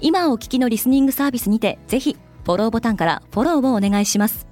[0.00, 4.46] 今お聞きのリスニングサービスにてぜひフォローボタンからフォローをお願いします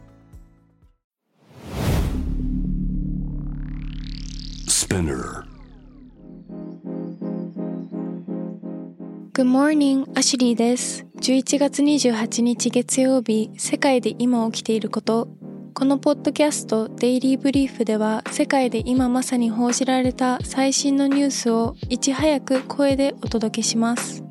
[9.39, 11.07] Good morning, アシュリーです。
[11.21, 15.29] 11月28日月曜日、世界で今起きていること。
[15.75, 24.25] このポッドキャストデイリーブリーフでは世界で今まさに報じられた最新のニュースをいち早く声でお届けします。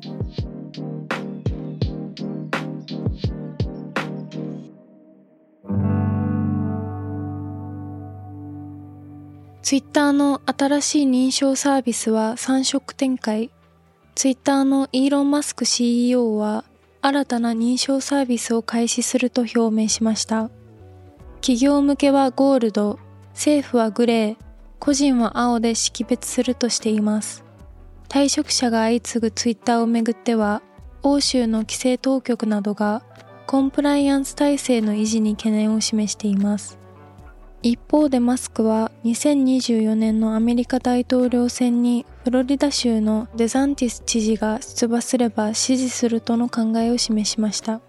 [9.68, 13.50] ツイッターの新しい認証サービスは3色展開。
[14.14, 16.64] ツイッターのイーロン・マスク CEO は
[17.02, 20.48] 新たな認証サービスを開始すると表明しました。
[21.42, 22.98] 企業向けはゴールド、
[23.34, 24.44] 政府はグレー、
[24.78, 27.44] 個人は青で識別するとしています。
[28.08, 30.62] 退職者が相次ぐツイッターをめぐっては、
[31.02, 33.02] 欧州の規制当局などが
[33.46, 36.78] コンプライアンス体制の維持に懸念を示しています。
[37.62, 47.80] 一方でマスクは2024年のアメリカ大統領選にフロリダ州のデザンティス知事が出馬すれば支持するとの考えを示しました。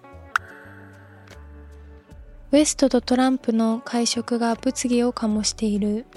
[2.52, 6.08] ウエストとトランプの会食が物議を醸している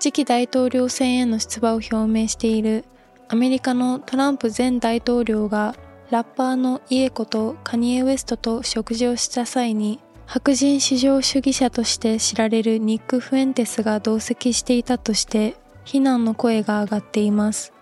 [0.00, 2.84] 次期大統領選への出馬を表明している
[3.28, 5.76] アメリカのトランプ前大統領が
[6.10, 10.00] ラッパーのイエコとカニエ・ウエストと食事をした際に
[10.32, 17.72] 白人至上主義者として知られるニック・フエンテスが同席していたとして非難の声が上がっています。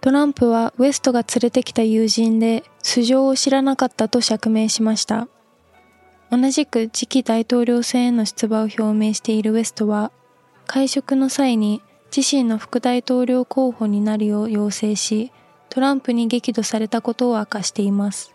[0.00, 5.28] トランプはウエストが連れてきた友人で素性を知らなかったと釈明しました。
[6.30, 10.12] 同じく次期大統領選への出馬を表明しているウエストは
[10.66, 11.82] 会食の際に
[12.16, 15.30] 自身の副大統領候補になるよう要請し
[15.68, 18.32] トランプに激怒されたことを明かしています。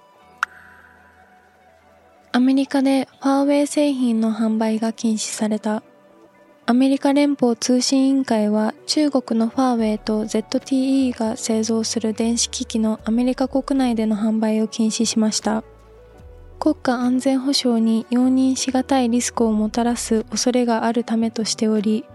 [2.37, 5.81] アメリカでファーウェイ製品の販売が禁止された。
[6.67, 15.63] アメリカ連邦通信委員会は中国のファーウェイと ZTE が製造する電子機器のアメリカ国内での販売を禁止しました。
[16.59, 22.05] 国家安全保障に容認しがたいリスクをもたらす恐れがあるためとしており、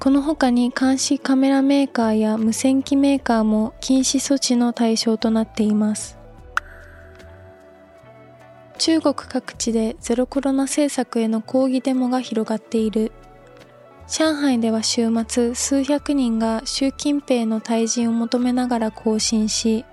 [0.00, 6.15] この他に監視カメラメーカーや無線機メーカーも禁止措置の対象となっています。
[8.86, 13.10] 中国各地でゼロコロナ政策への抗議デモが広がっている。
[14.06, 19.84] 上海では週末、数百人が習近平の退陣を求めながら行進し、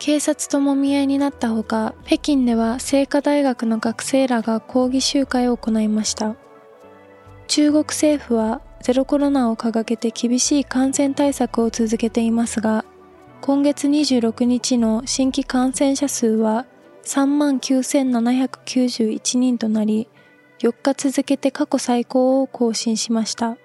[0.00, 6.34] 警察ともみ合いになったほか、北京では清華大学の学生らが抗議集会を行いました。
[7.46, 12.84] 中国政府はゼロコロナを掲げて厳しい感染対策を続けていますが、
[13.42, 16.66] 今月26日の新規感染者数は
[17.10, 20.08] 3万9791人となり、
[20.60, 23.56] 4日続けて過去最高を更新しました。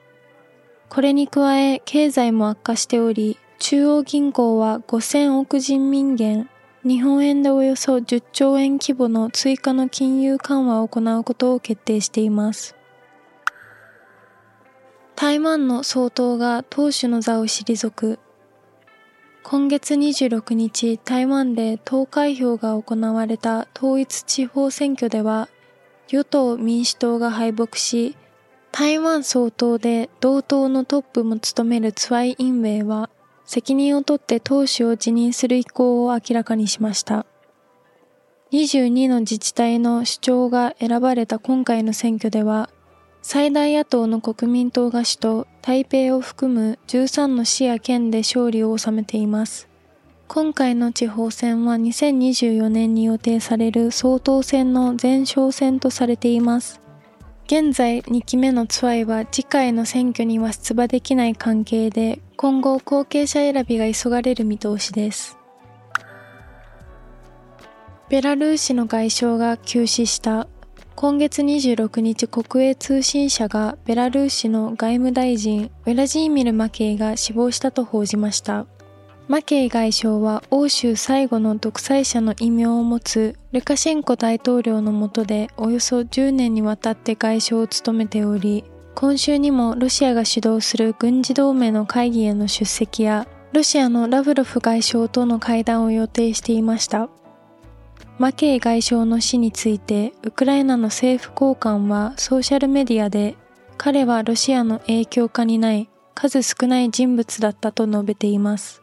[0.90, 6.50] これに加え、経済も悪化しており、中央銀行は5000億人民元、
[6.84, 12.76] 日本円でおよそ10兆円規模の追加の金融緩和を行うことを決定しています。
[15.16, 18.18] 台湾の総統が党首の座を退く。
[19.48, 25.50] 今月26日、台湾で投開票が行われた統一地方選挙では、
[26.08, 28.18] 与党民主党が敗北し、
[28.72, 33.12] 台湾総統で同党のトップも務めるツワイ・インウェイは、
[33.46, 37.28] 責任を取って党首を辞任する意向を明らかにしました。
[38.52, 42.72] 22の自治体の首長が選ばれた今回の選挙では、
[43.28, 49.68] 最大野党の国民党が首都台北を含む13の市や県で勝利を収めています。
[50.28, 56.80] 今回の地方選は2024年に予定される総統選の前哨戦とされています。
[57.48, 65.36] 現在2期目のツワイは次回の選挙には出馬できない関係で今後後継者選びが急がれる見通しです。
[68.08, 70.48] ベラルーシの外相が急死した
[70.96, 78.66] 今月26日国営通信社がベラルーシの外務大臣ウェラジーミル・マケイが死亡したと報じました。
[79.28, 88.64] マケイ外相は欧州最後の独裁者の異名を持つルカシェンコ大統領の下でおよそ10年にわたって外相を務めており、
[88.96, 97.10] 今週にもロシアが主導する軍事同盟の会議への出席や、ロシアのラブロフ外相との会談を予定していました。
[98.18, 103.36] マケイ外相の死について、ウクライナの政府高官はソーシャルメディアで、
[103.78, 108.82] 彼はロシアの影響下にない数少ない人物だったと述べています。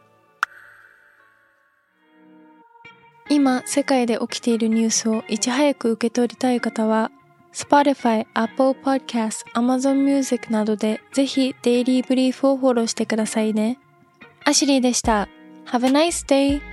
[3.29, 7.09] 今、世界で起きているニュースをいち早く受け取りたい方は、
[7.53, 13.79] Spotify、Apple Podcast、Amazon Music などでぜひデイリーブリーフをフォローしてくださいね。
[14.43, 15.29] アシュリーでした。
[15.65, 16.72] Have a nice day!